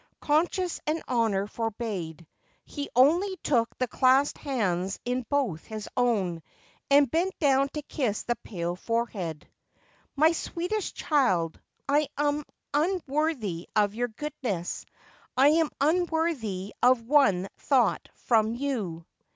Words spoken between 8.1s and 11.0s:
the pale forehead.' My sweetest